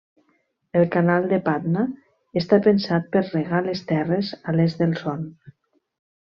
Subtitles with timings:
[0.79, 1.83] El canal de Patna
[2.43, 5.33] està pensat per regar les terres a l'est del Son.